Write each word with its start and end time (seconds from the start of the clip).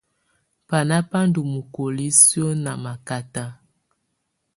Bána 0.69 0.97
bá 1.09 1.19
ndɔ́ 1.27 1.43
mukoli 1.53 2.07
suǝ́ 2.23 2.57
ná 2.63 2.71
makata. 2.83 3.45